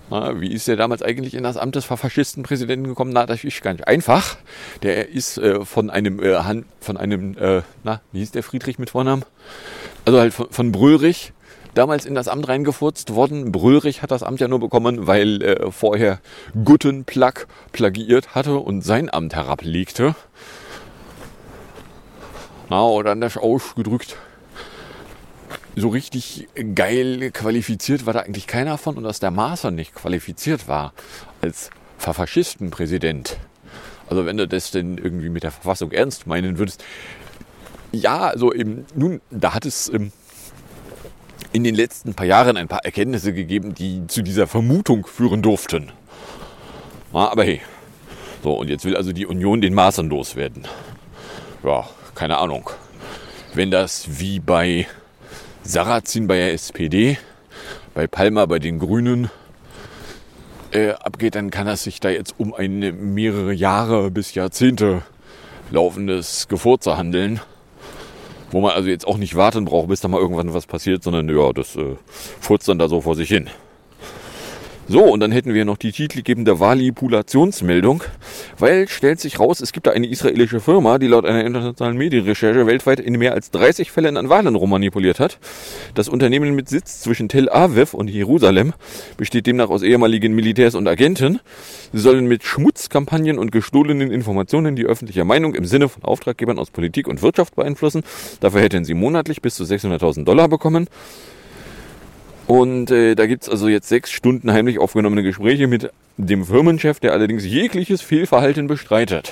[0.09, 3.11] Na, wie ist der damals eigentlich in das Amt des Verfaschistenpräsidenten gekommen?
[3.13, 4.37] Na, das ist ganz einfach.
[4.83, 6.39] Der ist äh, von einem, äh,
[6.79, 9.23] von einem, äh, na, wie hieß der Friedrich mit Vornamen?
[10.05, 11.33] Also halt von, von Brüllrich
[11.73, 13.51] damals in das Amt reingefurzt worden.
[13.51, 16.19] Brüllrich hat das Amt ja nur bekommen, weil äh, vorher
[16.63, 20.15] Guttenplug plagiiert hatte und sein Amt herablegte.
[22.69, 24.17] Na, oder anders ausgedrückt.
[25.75, 30.67] So richtig geil qualifiziert war da eigentlich keiner von und dass der Maßer nicht qualifiziert
[30.67, 30.93] war
[31.41, 33.37] als Verfaschistenpräsident.
[34.09, 36.83] Also wenn du das denn irgendwie mit der Verfassung ernst meinen würdest.
[37.91, 40.11] Ja, also eben, nun, da hat es ähm,
[41.51, 45.91] in den letzten paar Jahren ein paar Erkenntnisse gegeben, die zu dieser Vermutung führen durften.
[47.13, 47.61] Ja, aber hey.
[48.43, 50.67] So, und jetzt will also die Union den Maßern loswerden.
[51.63, 52.69] Ja, keine Ahnung.
[53.53, 54.87] Wenn das wie bei
[55.63, 57.17] Sarrazin bei der SPD,
[57.93, 59.29] bei Palmer bei den Grünen
[60.71, 65.03] äh, abgeht, dann kann es sich da jetzt um ein mehrere Jahre bis Jahrzehnte
[65.71, 67.39] laufendes Gefurze handeln
[68.53, 71.27] wo man also jetzt auch nicht warten braucht, bis da mal irgendwann was passiert, sondern
[71.27, 71.95] ja, das äh,
[72.39, 73.49] furzt dann da so vor sich hin.
[74.89, 78.03] So, und dann hätten wir noch die titelgebende Valipulationsmeldung,
[78.59, 82.67] weil stellt sich raus, es gibt da eine israelische Firma, die laut einer internationalen Medienrecherche
[82.67, 85.39] weltweit in mehr als 30 Fällen an Wahlen rummanipuliert hat.
[85.95, 88.73] Das Unternehmen mit Sitz zwischen Tel Aviv und Jerusalem
[89.15, 91.39] besteht demnach aus ehemaligen Militärs und Agenten.
[91.93, 96.71] Sie sollen mit Schmutzkampagnen und gestohlenen Informationen die öffentliche Meinung im Sinne von Auftraggebern aus
[96.71, 98.03] Politik und Wirtschaft beeinflussen.
[98.41, 100.89] Dafür hätten sie monatlich bis zu 600.000 Dollar bekommen.
[102.47, 107.13] Und äh, da gibt's also jetzt sechs Stunden heimlich aufgenommene Gespräche mit dem Firmenchef, der
[107.13, 109.31] allerdings jegliches Fehlverhalten bestreitet.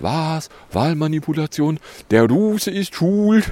[0.00, 0.48] Was?
[0.72, 1.80] Wahlmanipulation?
[2.10, 3.50] Der Russe ist schuld?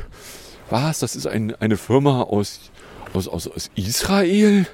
[0.70, 1.01] Was?
[1.01, 2.70] Das ist ein, eine Firma aus,
[3.12, 4.66] aus, aus, aus Israel?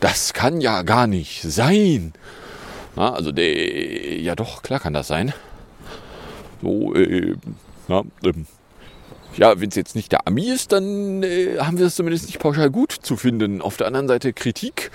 [0.00, 2.12] Das kann ja gar nicht sein.
[2.96, 5.32] Na, also der, ja doch, klar kann das sein.
[6.62, 7.34] So, äh,
[7.88, 8.46] na, ähm,
[9.36, 12.38] ja, wenn es jetzt nicht der Ami ist, dann äh, haben wir es zumindest nicht
[12.38, 13.60] pauschal gut zu finden.
[13.60, 14.90] Auf der anderen Seite Kritik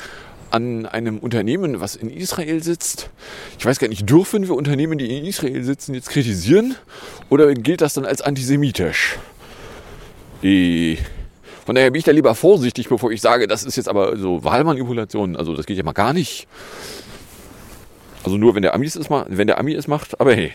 [0.51, 3.09] an einem Unternehmen, was in Israel sitzt.
[3.57, 6.75] Ich weiß gar nicht, dürfen wir Unternehmen, die in Israel sitzen, jetzt kritisieren?
[7.29, 9.19] Oder gilt das dann als antisemitisch?
[10.41, 10.97] Die
[11.65, 14.43] von daher bin ich da lieber vorsichtig, bevor ich sage, das ist jetzt aber so
[14.43, 15.35] Wahlmanipulation.
[15.35, 16.47] Also das geht ja mal gar nicht.
[18.23, 20.53] Also nur wenn der Ami es wenn der Ami es macht, aber hey.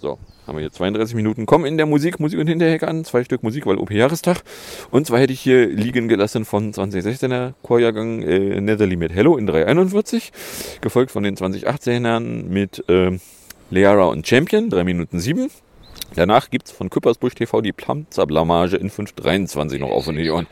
[0.00, 1.46] So, haben wir hier 32 Minuten.
[1.46, 3.04] Kommen in der Musik, Musik und Hinterheck an.
[3.04, 4.42] Zwei Stück Musik, weil OP-Jahrestag.
[4.90, 9.46] Und zwar hätte ich hier liegen gelassen von 2016er Chorjahrgang äh, Netherly mit Hello in
[9.46, 10.32] 341.
[10.80, 13.18] Gefolgt von den 2018ern mit äh,
[13.70, 15.50] Leara und Champion, 3 Minuten 7.
[16.14, 20.46] Danach gibt's von Küppersbusch TV die Plamzer-Blamage in 5.23 noch auf und die Ohren.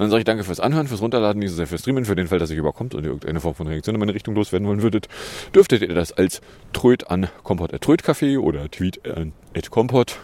[0.00, 2.26] Und dann sage ich danke fürs Anhören, fürs Runterladen, so sehr fürs Streamen, für den
[2.26, 4.80] Fall, dass ihr überkommt und ihr irgendeine Form von Reaktion in meine Richtung loswerden wollen
[4.80, 5.08] würdet,
[5.54, 6.40] dürftet ihr das als
[6.72, 9.34] Tröd an Kompott Trödcafé oder Tweet an
[9.68, 10.16] Kompott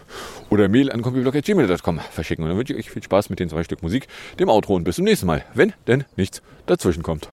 [0.49, 2.43] oder Mail an computerblog.gmail.com verschicken.
[2.43, 4.07] Und dann wünsche ich euch viel Spaß mit den zwei Stück Musik,
[4.39, 7.29] dem Outro und bis zum nächsten Mal, wenn denn nichts dazwischen kommt.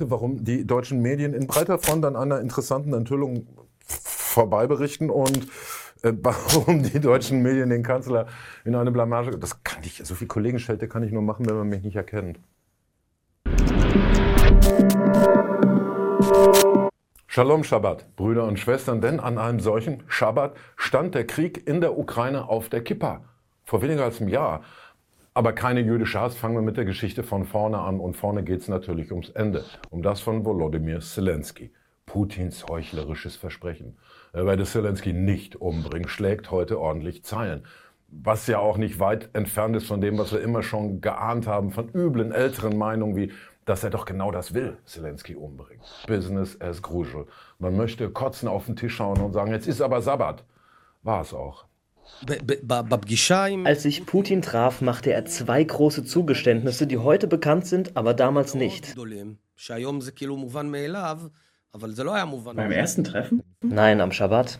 [0.00, 3.46] Heute, warum die deutschen Medien in breiter Front an einer interessanten Enthüllung
[3.84, 5.46] vorbei berichten und
[6.00, 8.26] äh, warum die deutschen Medien den Kanzler
[8.64, 9.36] in eine Blamage.
[9.36, 12.40] Das kann ich, so viel Kollegenschelte kann ich nur machen, wenn man mich nicht erkennt.
[17.26, 21.98] Shalom Shabbat, Brüder und Schwestern, denn an einem solchen Shabbat stand der Krieg in der
[21.98, 23.22] Ukraine auf der Kippa.
[23.64, 24.62] Vor weniger als einem Jahr.
[25.32, 28.00] Aber keine jüdische Hass, fangen wir mit der Geschichte von vorne an.
[28.00, 29.64] Und vorne geht es natürlich ums Ende.
[29.88, 31.72] Um das von Volodymyr Zelensky.
[32.04, 33.96] Putins heuchlerisches Versprechen.
[34.32, 37.62] Er werde Zelensky nicht umbringen, schlägt heute ordentlich Zeilen.
[38.08, 41.70] Was ja auch nicht weit entfernt ist von dem, was wir immer schon geahnt haben,
[41.70, 43.32] von üblen älteren Meinungen wie,
[43.64, 45.84] dass er doch genau das will, Zelensky umbringen.
[46.08, 47.26] Business as usual.
[47.60, 50.44] Man möchte kotzen auf den Tisch schauen und sagen, jetzt ist aber Sabbat.
[51.04, 51.66] War es auch.
[53.66, 58.54] Als sich Putin traf, machte er zwei große Zugeständnisse, die heute bekannt sind, aber damals
[58.54, 58.94] nicht.
[62.56, 63.42] Beim ersten Treffen?
[63.62, 64.58] Nein, am Schabbat.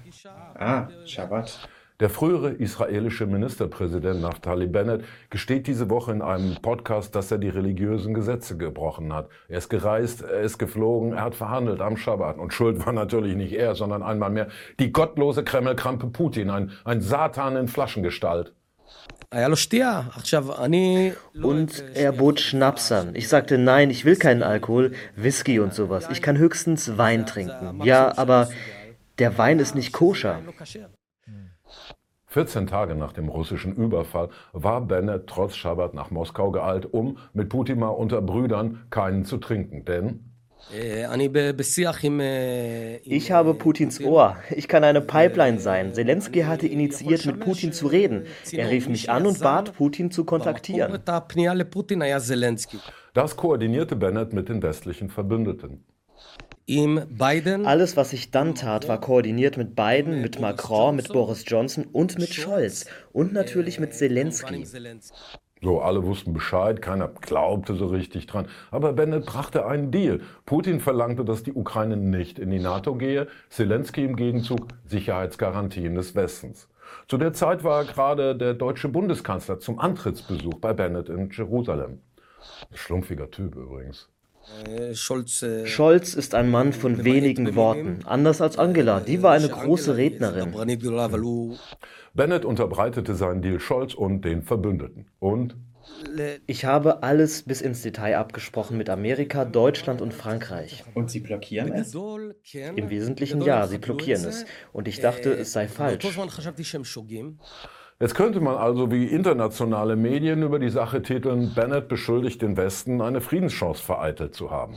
[0.59, 1.69] Ah, Schabbat.
[2.01, 7.51] Der frühere israelische Ministerpräsident Naftali Bennett gesteht diese Woche in einem Podcast, dass er die
[7.51, 9.29] religiösen Gesetze gebrochen hat.
[9.49, 12.39] Er ist gereist, er ist geflogen, er hat verhandelt am Schabbat.
[12.39, 14.49] Und schuld war natürlich nicht er, sondern einmal mehr
[14.79, 18.55] die gottlose Kremlkrampe Putin, ein, ein Satan in Flaschengestalt.
[21.43, 23.15] Und er bot Schnaps an.
[23.15, 26.09] Ich sagte, nein, ich will keinen Alkohol, Whisky und sowas.
[26.11, 27.83] Ich kann höchstens Wein trinken.
[27.85, 28.49] Ja, aber
[29.19, 30.41] der Wein ist nicht koscher.
[32.31, 37.49] 14 Tage nach dem russischen Überfall war Bennett trotz Schabbat nach Moskau geeilt, um mit
[37.49, 39.85] Putin mal unter Brüdern keinen zu trinken.
[39.85, 40.31] Denn
[43.03, 44.37] Ich habe Putins Ohr.
[44.51, 45.93] Ich kann eine Pipeline sein.
[45.93, 48.27] Zelensky hatte initiiert, mit Putin zu reden.
[48.53, 50.93] Er rief mich an und bat, Putin zu kontaktieren.
[53.13, 55.85] das koordinierte Bennett mit den westlichen Verbündeten.
[57.67, 62.19] Alles, was ich dann tat, war koordiniert mit Biden, mit Macron, mit Boris Johnson und
[62.19, 62.87] mit Scholz.
[63.13, 64.65] Und natürlich mit Zelensky.
[65.63, 68.47] So, alle wussten Bescheid, keiner glaubte so richtig dran.
[68.71, 70.21] Aber Bennett brachte einen Deal.
[70.47, 76.15] Putin verlangte, dass die Ukraine nicht in die NATO gehe, Zelensky im Gegenzug Sicherheitsgarantien des
[76.15, 76.69] Westens.
[77.09, 82.01] Zu der Zeit war gerade der deutsche Bundeskanzler zum Antrittsbesuch bei Bennett in Jerusalem.
[82.73, 84.09] Schlumpfiger Typ übrigens.
[85.67, 89.01] Scholz ist ein Mann von wenigen Worten, anders als Angela.
[89.01, 90.55] Die war eine große Rednerin.
[92.15, 95.07] Bennett unterbreitete seinen Deal Scholz und den Verbündeten.
[95.19, 95.57] Und
[96.47, 100.85] Ich habe alles bis ins Detail abgesprochen mit Amerika, Deutschland und Frankreich.
[100.95, 101.95] Und Sie blockieren es?
[102.77, 104.45] Im Wesentlichen ja, sie blockieren es.
[104.73, 106.05] Und ich dachte, es sei falsch.
[108.03, 113.03] Jetzt könnte man also wie internationale Medien über die Sache titeln, Bennett beschuldigt den Westen,
[113.03, 114.77] eine Friedenschance vereitelt zu haben.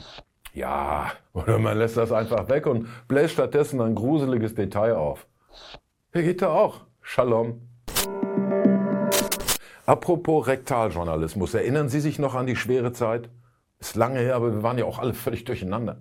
[0.52, 5.26] Ja, oder man lässt das einfach weg und bläst stattdessen ein gruseliges Detail auf.
[6.12, 6.82] Hier geht er auch.
[7.00, 7.62] Shalom.
[9.86, 13.30] Apropos Rektaljournalismus, erinnern Sie sich noch an die schwere Zeit?
[13.80, 15.98] Ist lange her, aber wir waren ja auch alle völlig durcheinander.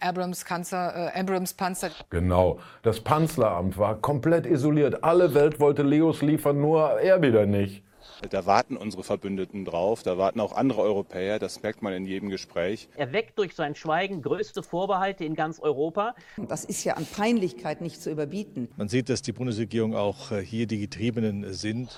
[0.00, 1.90] Abrams, Kanzer, äh, Abrams Panzer.
[2.10, 5.02] Genau, das Panzleramt war komplett isoliert.
[5.02, 7.82] Alle Welt wollte Leos liefern, nur er wieder nicht.
[8.30, 12.30] Da warten unsere Verbündeten drauf, da warten auch andere Europäer, das merkt man in jedem
[12.30, 12.88] Gespräch.
[12.96, 16.14] Er weckt durch sein Schweigen größte Vorbehalte in ganz Europa.
[16.48, 18.68] Das ist ja an Peinlichkeit nicht zu überbieten.
[18.76, 21.90] Man sieht, dass die Bundesregierung auch äh, hier die Getriebenen sind.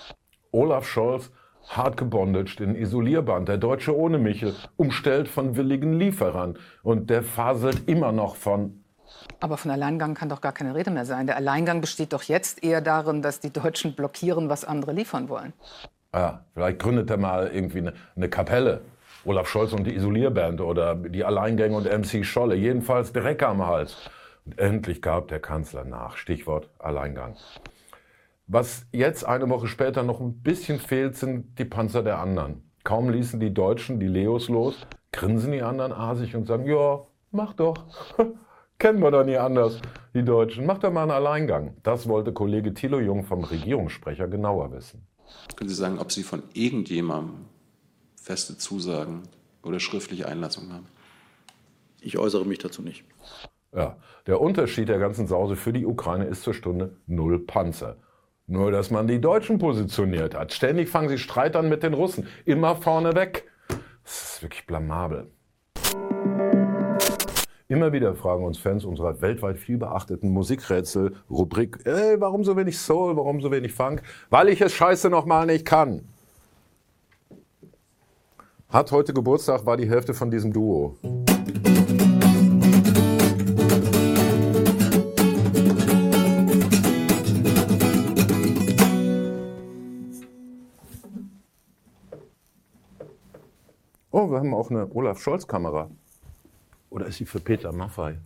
[0.50, 1.30] Olaf Scholz
[1.68, 6.58] hart gebondaged in Isolierband, der Deutsche ohne Michel, umstellt von willigen Lieferern.
[6.82, 8.84] Und der faselt immer noch von
[9.40, 11.26] Aber von Alleingang kann doch gar keine Rede mehr sein.
[11.26, 15.52] Der Alleingang besteht doch jetzt eher darin, dass die Deutschen blockieren, was andere liefern wollen.
[16.14, 18.80] Ja, vielleicht gründet er mal irgendwie eine, eine Kapelle.
[19.24, 22.54] Olaf Scholz und die Isolierband oder die Alleingänge und MC Scholle.
[22.54, 23.96] Jedenfalls Dreck am Hals.
[24.46, 26.16] Und endlich gab der Kanzler nach.
[26.16, 27.36] Stichwort Alleingang.
[28.50, 32.62] Was jetzt eine Woche später noch ein bisschen fehlt, sind die Panzer der anderen.
[32.82, 37.52] Kaum ließen die Deutschen die Leos los, grinsen die anderen asig und sagen, ja, mach
[37.52, 37.84] doch.
[38.78, 39.82] Kennen wir doch nie anders,
[40.14, 40.64] die Deutschen.
[40.64, 41.76] Mach doch mal einen Alleingang.
[41.82, 45.06] Das wollte Kollege Thilo Jung vom Regierungssprecher genauer wissen.
[45.56, 47.44] Können Sie sagen, ob Sie von irgendjemandem
[48.16, 49.24] feste Zusagen
[49.62, 50.86] oder schriftliche Einlassungen haben?
[52.00, 53.04] Ich äußere mich dazu nicht.
[53.74, 57.98] Ja, der Unterschied der ganzen Sause für die Ukraine ist zur Stunde null Panzer.
[58.50, 60.54] Nur, dass man die Deutschen positioniert hat.
[60.54, 62.26] Ständig fangen sie Streit an mit den Russen.
[62.46, 63.44] Immer vorne weg.
[64.02, 65.30] Das ist wirklich blamabel.
[67.68, 73.18] Immer wieder fragen uns Fans unserer weltweit viel beachteten Musikrätsel-Rubrik, ey, warum so wenig Soul,
[73.18, 74.00] warum so wenig Funk?
[74.30, 76.08] Weil ich es scheiße nochmal nicht kann.
[78.70, 80.96] Hat heute Geburtstag, war die Hälfte von diesem Duo.
[94.20, 95.88] Oh, wir haben auch eine Olaf Scholz-Kamera.
[96.90, 98.18] Oder ist sie für Peter Maffei?